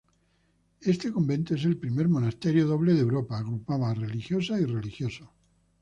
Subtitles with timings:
[0.81, 5.29] Este convento es el primer monasterio doble de Europa: agrupaba a religiosas y religiosos.